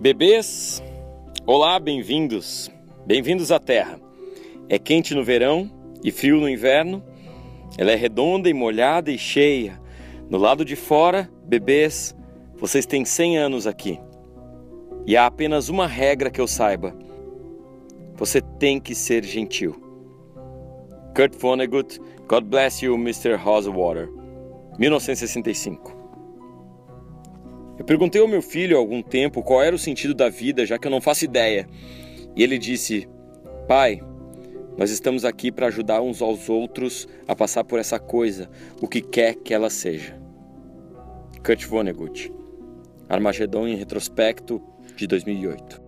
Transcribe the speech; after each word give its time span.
Bebês, 0.00 0.80
olá, 1.44 1.76
bem-vindos. 1.80 2.70
Bem-vindos 3.04 3.50
à 3.50 3.58
Terra. 3.58 3.98
É 4.68 4.78
quente 4.78 5.12
no 5.12 5.24
verão 5.24 5.68
e 6.04 6.12
frio 6.12 6.36
no 6.36 6.48
inverno. 6.48 7.02
Ela 7.76 7.90
é 7.90 7.96
redonda 7.96 8.48
e 8.48 8.54
molhada 8.54 9.10
e 9.10 9.18
cheia. 9.18 9.80
No 10.30 10.38
lado 10.38 10.64
de 10.64 10.76
fora, 10.76 11.28
bebês, 11.44 12.14
vocês 12.56 12.86
têm 12.86 13.04
100 13.04 13.38
anos 13.38 13.66
aqui. 13.66 13.98
E 15.04 15.16
há 15.16 15.26
apenas 15.26 15.68
uma 15.68 15.88
regra 15.88 16.30
que 16.30 16.40
eu 16.40 16.46
saiba: 16.46 16.96
você 18.14 18.40
tem 18.40 18.78
que 18.78 18.94
ser 18.94 19.24
gentil. 19.24 19.82
Kurt 21.12 21.34
Vonnegut, 21.34 21.98
God 22.28 22.44
Bless 22.44 22.84
You, 22.84 22.94
Mr. 22.94 23.34
Rosewater, 23.34 24.08
1965. 24.78 25.97
Eu 27.78 27.84
perguntei 27.84 28.20
ao 28.20 28.26
meu 28.26 28.42
filho 28.42 28.76
há 28.76 28.80
algum 28.80 29.00
tempo 29.00 29.42
qual 29.42 29.62
era 29.62 29.74
o 29.74 29.78
sentido 29.78 30.14
da 30.14 30.28
vida, 30.28 30.66
já 30.66 30.78
que 30.78 30.86
eu 30.86 30.90
não 30.90 31.00
faço 31.00 31.24
ideia. 31.24 31.68
E 32.34 32.42
ele 32.42 32.58
disse: 32.58 33.08
Pai, 33.68 34.00
nós 34.76 34.90
estamos 34.90 35.24
aqui 35.24 35.52
para 35.52 35.68
ajudar 35.68 36.02
uns 36.02 36.20
aos 36.20 36.48
outros 36.48 37.06
a 37.26 37.34
passar 37.34 37.64
por 37.64 37.78
essa 37.78 37.98
coisa, 37.98 38.50
o 38.80 38.88
que 38.88 39.00
quer 39.00 39.34
que 39.34 39.54
ela 39.54 39.70
seja. 39.70 40.18
Kurt 41.44 41.64
Vonnegut. 41.66 42.32
Armagedon 43.08 43.66
em 43.68 43.76
retrospecto 43.76 44.60
de 44.96 45.06
2008. 45.06 45.87